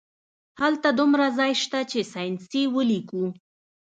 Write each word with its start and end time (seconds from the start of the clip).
هلته 0.61 0.87
دومره 0.99 1.25
ځای 1.37 1.51
شته 1.63 1.79
چې 1.91 1.99
ساینسي 2.13 2.63
ولیکو 2.75 3.23